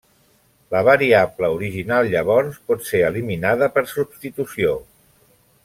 La 0.75 0.79
variable 0.87 1.49
original 1.57 2.09
llavors 2.13 2.57
pot 2.71 2.89
ser 2.89 3.03
eliminada 3.11 3.71
per 3.77 3.87
substitució. 3.95 4.77